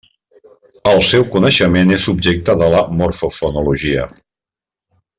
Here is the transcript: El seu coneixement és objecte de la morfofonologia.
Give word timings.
El 0.91 1.01
seu 1.07 1.25
coneixement 1.35 1.93
és 1.97 2.07
objecte 2.15 2.57
de 2.65 2.71
la 2.77 2.81
morfofonologia. 3.03 4.11